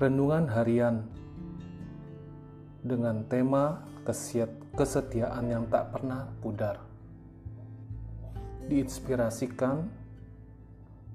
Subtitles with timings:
[0.00, 1.04] Renungan harian
[2.80, 3.84] dengan tema
[4.72, 6.80] kesetiaan yang tak pernah pudar.
[8.64, 9.84] Diinspirasikan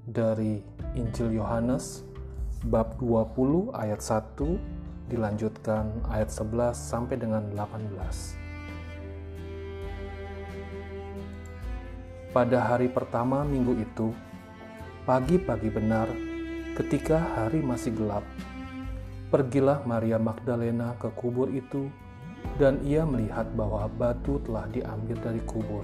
[0.05, 0.61] dari
[0.93, 2.05] Injil Yohanes
[2.69, 7.89] bab 20 ayat 1 dilanjutkan ayat 11 sampai dengan 18.
[12.38, 14.13] Pada hari pertama minggu itu,
[15.10, 16.05] pagi-pagi benar
[16.77, 18.21] ketika hari masih gelap,
[19.36, 21.92] Pergilah Maria Magdalena ke kubur itu,
[22.56, 25.84] dan ia melihat bahwa batu telah diambil dari kubur.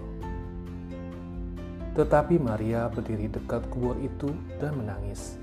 [1.92, 5.36] Tetapi Maria berdiri dekat kubur itu dan menangis.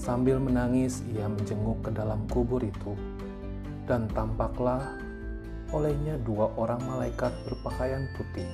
[0.00, 2.96] Sambil menangis, ia menjenguk ke dalam kubur itu,
[3.84, 4.80] dan tampaklah
[5.76, 8.48] olehnya dua orang malaikat berpakaian putih,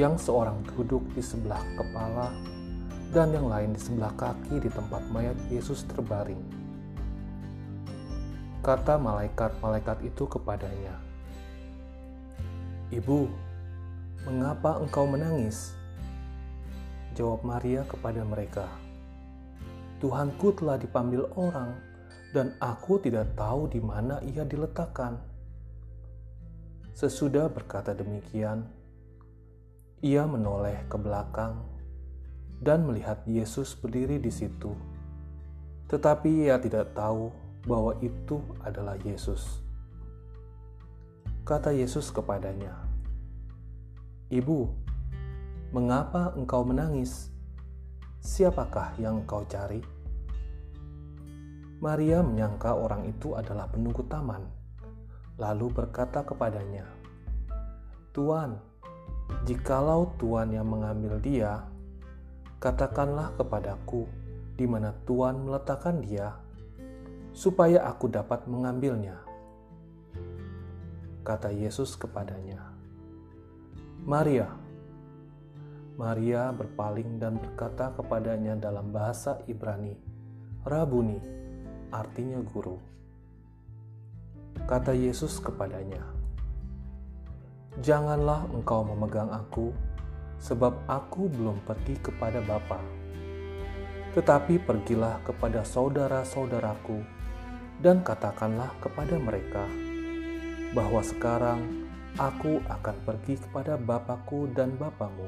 [0.00, 2.32] yang seorang duduk di sebelah kepala
[3.12, 6.59] dan yang lain di sebelah kaki di tempat mayat Yesus terbaring.
[8.60, 10.92] Kata malaikat-malaikat itu kepadanya,
[12.92, 13.24] "Ibu,
[14.28, 15.72] mengapa engkau menangis?"
[17.16, 18.68] Jawab Maria kepada mereka,
[20.04, 21.72] "Tuhanku telah dipanggil orang,
[22.36, 25.16] dan aku tidak tahu di mana ia diletakkan."
[26.92, 28.68] Sesudah berkata demikian,
[30.04, 31.64] ia menoleh ke belakang
[32.60, 34.76] dan melihat Yesus berdiri di situ,
[35.88, 39.60] tetapi ia tidak tahu bahwa itu adalah Yesus.
[41.44, 42.72] Kata Yesus kepadanya,
[44.32, 44.70] "Ibu,
[45.74, 47.28] mengapa engkau menangis?
[48.22, 49.82] Siapakah yang engkau cari?"
[51.80, 54.44] Maria menyangka orang itu adalah penunggu taman,
[55.40, 56.84] lalu berkata kepadanya,
[58.12, 58.60] "Tuan,
[59.48, 61.64] jikalau Tuan yang mengambil dia,
[62.60, 64.04] katakanlah kepadaku
[64.60, 66.49] di mana Tuan meletakkan dia."
[67.40, 69.16] Supaya aku dapat mengambilnya.
[71.24, 72.60] Kata Yesus kepadanya,
[74.04, 74.52] "Maria."
[75.96, 79.96] Maria berpaling dan berkata kepadanya dalam bahasa Ibrani,
[80.68, 81.16] "Rabuni,"
[81.88, 82.76] artinya guru.
[84.68, 86.04] Kata Yesus kepadanya,
[87.80, 89.72] "Janganlah engkau memegang aku,
[90.36, 92.84] sebab aku belum pergi kepada Bapa.
[94.12, 97.19] Tetapi pergilah kepada saudara-saudaraku
[97.80, 99.64] dan katakanlah kepada mereka
[100.76, 101.88] bahwa sekarang
[102.20, 105.26] aku akan pergi kepada Bapakku dan Bapamu,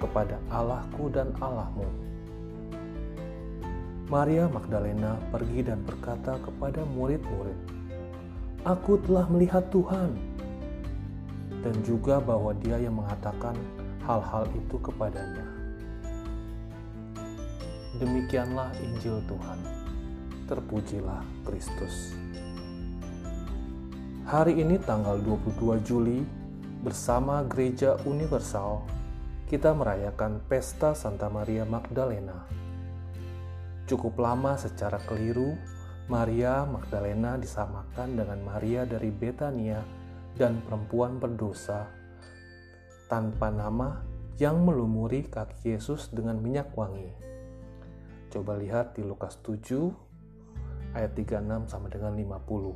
[0.00, 1.84] kepada Allahku dan Allahmu.
[4.08, 7.60] Maria Magdalena pergi dan berkata kepada murid-murid,
[8.66, 10.16] Aku telah melihat Tuhan,
[11.60, 13.54] dan juga bahwa dia yang mengatakan
[14.02, 15.46] hal-hal itu kepadanya.
[18.00, 19.79] Demikianlah Injil Tuhan
[20.50, 22.18] terpujilah Kristus.
[24.26, 26.26] Hari ini tanggal 22 Juli
[26.82, 28.82] bersama Gereja Universal
[29.46, 32.50] kita merayakan pesta Santa Maria Magdalena.
[33.86, 35.54] Cukup lama secara keliru
[36.10, 39.78] Maria Magdalena disamakan dengan Maria dari Betania
[40.34, 41.86] dan perempuan berdosa
[43.06, 44.02] tanpa nama
[44.42, 47.10] yang melumuri kaki Yesus dengan minyak wangi.
[48.30, 50.09] Coba lihat di Lukas 7
[50.96, 52.74] ayat 36 sama dengan 50.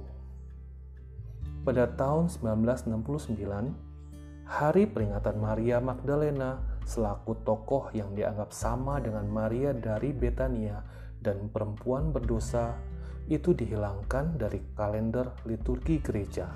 [1.64, 3.41] Pada tahun 1969,
[4.44, 10.84] hari peringatan Maria Magdalena selaku tokoh yang dianggap sama dengan Maria dari Betania
[11.25, 12.76] dan perempuan berdosa
[13.32, 16.52] itu dihilangkan dari kalender liturgi gereja.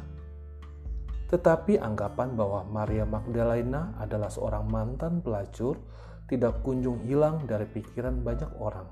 [1.29, 5.81] Tetapi anggapan bahwa Maria Magdalena adalah seorang mantan pelacur
[6.29, 8.85] tidak kunjung hilang dari pikiran banyak orang.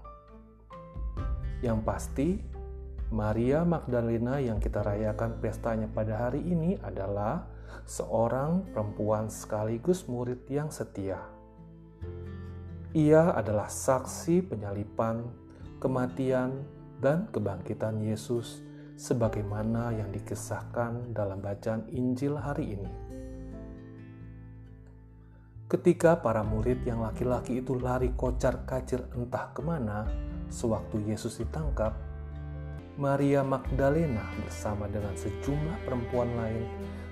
[1.60, 2.28] Yang pasti,
[3.06, 7.47] Maria Magdalena yang kita rayakan pestanya pada hari ini adalah
[7.87, 11.22] seorang perempuan sekaligus murid yang setia.
[12.98, 15.22] Ia adalah saksi penyalipan,
[15.78, 16.66] kematian,
[16.98, 18.66] dan kebangkitan Yesus
[18.98, 22.91] sebagaimana yang dikisahkan dalam bacaan Injil hari ini.
[25.71, 30.07] Ketika para murid yang laki-laki itu lari kocar kacir entah ke mana
[30.47, 32.05] sewaktu Yesus ditangkap,
[32.97, 36.65] Maria Magdalena bersama dengan sejumlah perempuan lain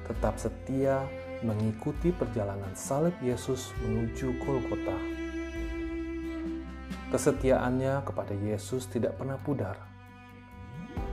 [0.09, 1.05] tetap setia
[1.45, 4.97] mengikuti perjalanan salib Yesus menuju Golgota.
[7.13, 9.77] Kesetiaannya kepada Yesus tidak pernah pudar.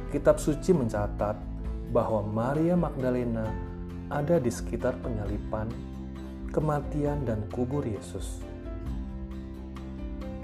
[0.07, 1.35] Kitab suci mencatat
[1.91, 3.51] bahwa Maria Magdalena
[4.07, 5.67] ada di sekitar penyalipan,
[6.55, 8.39] kematian, dan kubur Yesus.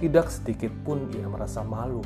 [0.03, 2.03] Tidak sedikit pun ia merasa malu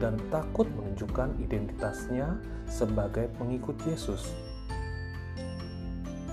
[0.00, 4.32] dan takut menunjukkan identitasnya sebagai pengikut Yesus.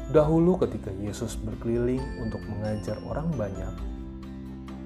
[0.09, 3.75] Dahulu, ketika Yesus berkeliling untuk mengajar orang banyak,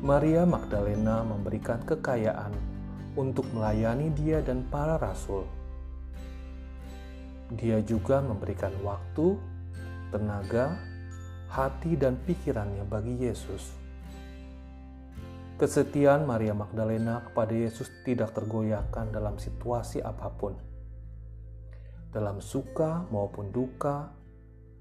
[0.04, 2.52] Maria Magdalena memberikan kekayaan
[3.16, 5.48] untuk melayani Dia dan para rasul.
[7.56, 9.40] Dia juga memberikan waktu,
[10.12, 10.76] tenaga,
[11.48, 13.83] hati, dan pikirannya bagi Yesus.
[15.54, 20.58] Kesetiaan Maria Magdalena kepada Yesus tidak tergoyahkan dalam situasi apa pun.
[22.10, 24.10] Dalam suka maupun duka,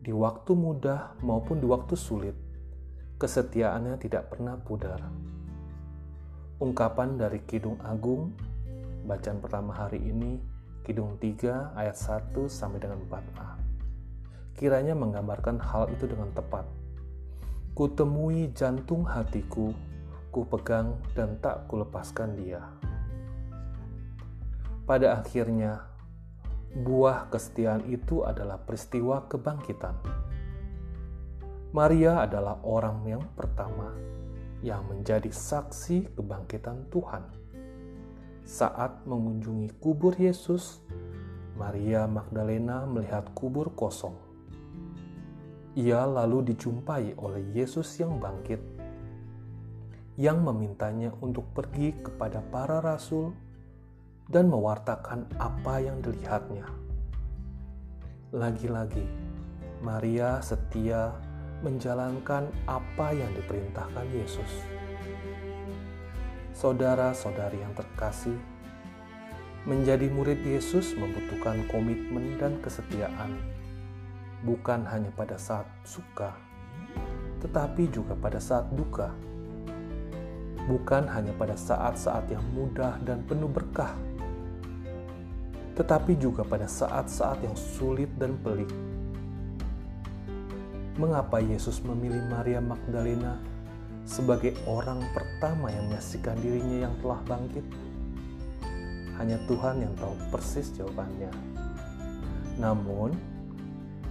[0.00, 2.32] di waktu mudah maupun di waktu sulit,
[3.20, 5.12] kesetiaannya tidak pernah pudar.
[6.56, 8.32] Ungkapan dari Kidung Agung,
[9.04, 10.40] bacaan pertama hari ini,
[10.88, 13.60] Kidung 3 ayat 1 sampai dengan 4a.
[14.56, 16.64] Kiranya menggambarkan hal itu dengan tepat.
[17.76, 19.91] Kutemui jantung hatiku
[20.32, 22.64] ku pegang dan tak kulepaskan dia.
[24.88, 25.84] Pada akhirnya,
[26.73, 29.94] buah kesetiaan itu adalah peristiwa kebangkitan.
[31.76, 33.93] Maria adalah orang yang pertama
[34.64, 37.25] yang menjadi saksi kebangkitan Tuhan.
[38.49, 40.81] Saat mengunjungi kubur Yesus,
[41.61, 44.17] Maria Magdalena melihat kubur kosong.
[45.76, 48.71] Ia lalu dijumpai oleh Yesus yang bangkit
[50.20, 53.32] yang memintanya untuk pergi kepada para rasul
[54.28, 56.68] dan mewartakan apa yang dilihatnya.
[58.32, 59.04] Lagi-lagi,
[59.80, 61.16] Maria setia
[61.64, 64.52] menjalankan apa yang diperintahkan Yesus.
[66.52, 68.36] Saudara-saudari yang terkasih,
[69.64, 73.40] menjadi murid Yesus membutuhkan komitmen dan kesetiaan,
[74.44, 76.36] bukan hanya pada saat suka,
[77.40, 79.31] tetapi juga pada saat duka
[80.72, 83.92] bukan hanya pada saat-saat yang mudah dan penuh berkah,
[85.76, 88.72] tetapi juga pada saat-saat yang sulit dan pelik.
[90.96, 93.36] Mengapa Yesus memilih Maria Magdalena
[94.08, 97.64] sebagai orang pertama yang menyaksikan dirinya yang telah bangkit?
[99.20, 101.32] Hanya Tuhan yang tahu persis jawabannya.
[102.56, 103.12] Namun,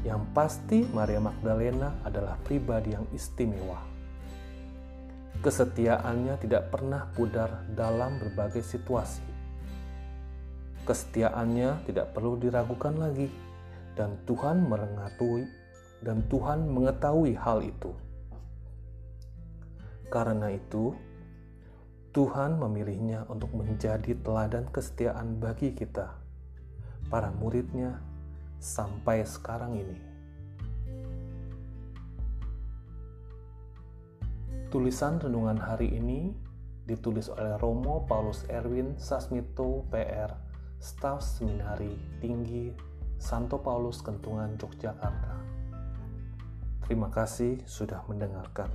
[0.05, 3.90] yang pasti Maria Magdalena adalah pribadi yang istimewa
[5.41, 9.25] Kesetiaannya tidak pernah pudar dalam berbagai situasi.
[10.85, 13.25] Kesetiaannya tidak perlu diragukan lagi,
[13.97, 15.49] dan Tuhan mengetahui
[16.01, 17.93] dan Tuhan mengetahui hal itu.
[20.13, 20.93] Karena itu,
[22.11, 26.11] Tuhan memilihnya untuk menjadi teladan kesetiaan bagi kita,
[27.07, 27.97] para muridnya,
[28.59, 30.10] sampai sekarang ini.
[34.71, 36.31] Tulisan renungan hari ini
[36.87, 40.31] ditulis oleh Romo Paulus Erwin Sasmito PR,
[40.79, 41.91] Staf Seminari
[42.23, 42.71] Tinggi
[43.19, 45.35] Santo Paulus Kentungan Yogyakarta.
[46.87, 48.71] Terima kasih sudah mendengarkan.